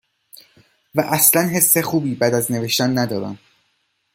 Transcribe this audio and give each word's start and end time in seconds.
و 0.95 1.01
اصلا 1.01 1.41
حس 1.41 1.77
خوبی 1.77 2.15
بعد 2.15 2.33
از 2.33 2.51
نوشتن 2.51 2.97
ندارم. 2.97 3.39